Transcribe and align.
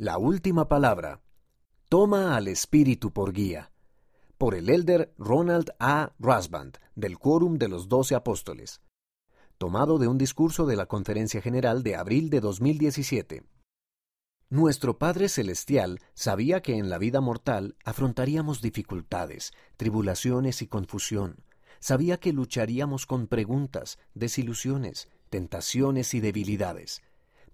La 0.00 0.16
última 0.16 0.68
palabra. 0.68 1.22
Toma 1.88 2.36
al 2.36 2.46
Espíritu 2.46 3.12
por 3.12 3.32
guía. 3.32 3.72
Por 4.36 4.54
el 4.54 4.70
elder 4.70 5.12
Ronald 5.18 5.72
A. 5.80 6.12
Rasband, 6.20 6.78
del 6.94 7.18
Quórum 7.18 7.58
de 7.58 7.66
los 7.66 7.88
Doce 7.88 8.14
Apóstoles. 8.14 8.80
Tomado 9.56 9.98
de 9.98 10.06
un 10.06 10.16
discurso 10.16 10.66
de 10.66 10.76
la 10.76 10.86
Conferencia 10.86 11.42
General 11.42 11.82
de 11.82 11.96
abril 11.96 12.30
de 12.30 12.38
2017. 12.38 13.42
Nuestro 14.50 14.98
Padre 14.98 15.28
Celestial 15.28 15.98
sabía 16.14 16.62
que 16.62 16.76
en 16.76 16.90
la 16.90 16.98
vida 16.98 17.20
mortal 17.20 17.74
afrontaríamos 17.84 18.62
dificultades, 18.62 19.50
tribulaciones 19.76 20.62
y 20.62 20.68
confusión. 20.68 21.42
Sabía 21.80 22.20
que 22.20 22.32
lucharíamos 22.32 23.04
con 23.04 23.26
preguntas, 23.26 23.98
desilusiones, 24.14 25.08
tentaciones 25.28 26.14
y 26.14 26.20
debilidades. 26.20 27.02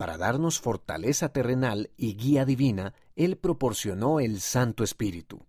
Para 0.00 0.16
darnos 0.16 0.60
fortaleza 0.60 1.28
terrenal 1.28 1.90
y 1.98 2.14
guía 2.14 2.46
divina, 2.46 2.94
Él 3.16 3.36
proporcionó 3.36 4.18
el 4.18 4.40
Santo 4.40 4.82
Espíritu. 4.82 5.44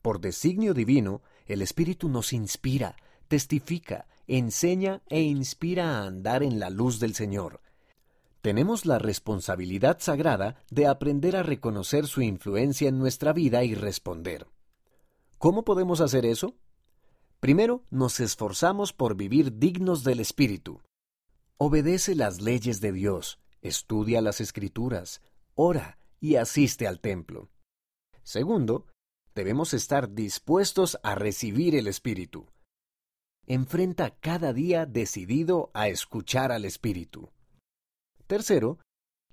Por 0.00 0.20
designio 0.20 0.74
divino, 0.74 1.22
el 1.46 1.60
Espíritu 1.60 2.08
nos 2.08 2.32
inspira, 2.32 2.94
testifica, 3.26 4.06
enseña 4.28 5.02
e 5.08 5.22
inspira 5.22 5.98
a 5.98 6.06
andar 6.06 6.44
en 6.44 6.60
la 6.60 6.70
luz 6.70 7.00
del 7.00 7.16
Señor. 7.16 7.62
Tenemos 8.42 8.86
la 8.86 9.00
responsabilidad 9.00 9.96
sagrada 9.98 10.54
de 10.70 10.86
aprender 10.86 11.34
a 11.34 11.42
reconocer 11.42 12.06
su 12.06 12.22
influencia 12.22 12.88
en 12.88 13.00
nuestra 13.00 13.32
vida 13.32 13.64
y 13.64 13.74
responder. 13.74 14.46
¿Cómo 15.36 15.64
podemos 15.64 16.00
hacer 16.00 16.26
eso? 16.26 16.54
Primero, 17.40 17.82
nos 17.90 18.20
esforzamos 18.20 18.92
por 18.92 19.16
vivir 19.16 19.58
dignos 19.58 20.04
del 20.04 20.20
Espíritu. 20.20 20.80
Obedece 21.56 22.14
las 22.14 22.40
leyes 22.40 22.80
de 22.80 22.92
Dios, 22.92 23.40
estudia 23.64 24.20
las 24.20 24.40
escrituras, 24.40 25.20
ora 25.54 25.98
y 26.20 26.36
asiste 26.36 26.86
al 26.86 27.00
templo. 27.00 27.50
Segundo, 28.22 28.86
debemos 29.34 29.74
estar 29.74 30.14
dispuestos 30.14 30.98
a 31.02 31.14
recibir 31.16 31.74
el 31.74 31.88
Espíritu. 31.88 32.46
Enfrenta 33.46 34.10
cada 34.10 34.52
día 34.52 34.86
decidido 34.86 35.70
a 35.74 35.88
escuchar 35.88 36.52
al 36.52 36.64
Espíritu. 36.64 37.30
Tercero, 38.26 38.78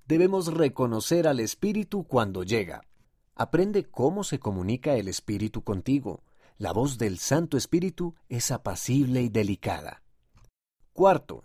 debemos 0.06 0.52
reconocer 0.52 1.28
al 1.28 1.40
Espíritu 1.40 2.04
cuando 2.04 2.42
llega. 2.42 2.82
Aprende 3.34 3.84
cómo 3.84 4.24
se 4.24 4.38
comunica 4.38 4.94
el 4.94 5.08
Espíritu 5.08 5.62
contigo. 5.62 6.24
La 6.58 6.72
voz 6.72 6.98
del 6.98 7.18
Santo 7.18 7.56
Espíritu 7.56 8.14
es 8.28 8.50
apacible 8.50 9.22
y 9.22 9.28
delicada. 9.28 10.02
Cuarto, 10.92 11.44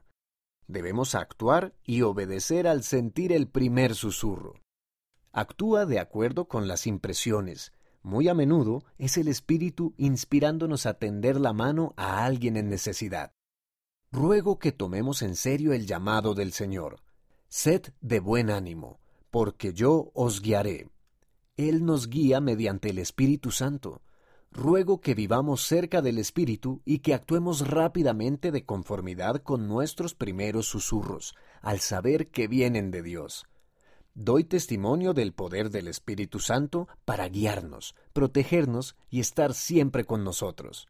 Debemos 0.68 1.16
actuar 1.16 1.73
y 1.86 2.02
obedecer 2.02 2.68
al 2.68 2.84
sentir 2.84 3.32
el 3.32 3.48
primer 3.48 3.96
susurro. 3.96 4.56
Actúa 5.32 5.86
de 5.86 6.00
acuerdo 6.00 6.48
con 6.48 6.68
las 6.68 6.88
impresiones. 6.88 7.72
Muy 8.04 8.28
a 8.28 8.34
menudo 8.34 8.84
es 8.98 9.18
el 9.18 9.28
Espíritu 9.28 9.94
inspirándonos 9.98 10.86
a 10.86 10.95
tender 10.95 11.40
la 11.40 11.54
mano 11.54 11.94
a 11.95 12.26
alguien 12.26 12.58
en 12.58 12.70
necesidad. 12.70 13.32
Ruego 14.12 14.60
que 14.60 14.72
tomemos 14.72 15.22
en 15.22 15.36
serio 15.36 15.73
el 15.73 15.86
llamado 15.86 16.34
del 16.34 16.52
Señor. 16.52 17.02
Sed 17.48 17.94
de 18.02 18.20
buen 18.20 18.50
ánimo, 18.50 19.00
porque 19.32 19.73
yo 19.73 20.12
os 20.14 20.42
guiaré. 20.42 20.90
Él 21.56 21.86
nos 21.86 22.08
guía 22.08 22.42
mediante 22.42 22.90
el 22.90 23.00
Espíritu 23.00 23.52
Santo 23.52 24.02
ruego 24.52 25.02
que 25.02 25.16
vivamos 25.16 25.62
cerca 25.62 26.02
del 26.02 26.17
Espíritu 26.17 26.81
y 26.86 27.00
que 27.00 27.14
actuemos 27.14 27.67
rápidamente 27.67 28.52
de 28.52 28.66
conformidad 28.66 29.42
con 29.44 29.67
nuestros 29.67 30.16
primeros 30.16 30.67
susurros, 30.67 31.36
al 31.62 31.80
saber 31.80 32.30
que 32.30 32.48
vienen 32.48 32.92
de 32.92 33.04
Dios. 33.04 33.45
Doy 34.14 34.44
testimonio 34.44 35.14
del 35.14 35.34
poder 35.34 35.70
del 35.70 35.88
Espíritu 35.88 36.39
Santo 36.39 36.88
para 37.06 37.30
guiarnos, 37.30 37.95
protegernos 38.14 38.95
y 39.12 39.20
estar 39.20 39.54
siempre 39.54 40.06
con 40.06 40.23
nosotros. 40.23 40.88